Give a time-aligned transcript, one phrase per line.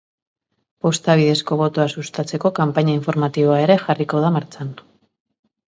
[0.85, 4.77] Posta bidezko botoa sustatzeko kanpaina informatiboa ere jarriko da martxan.